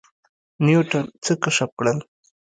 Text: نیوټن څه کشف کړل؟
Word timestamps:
نیوټن 0.65 1.05
څه 1.23 1.31
کشف 1.43 1.69
کړل؟ 1.79 1.97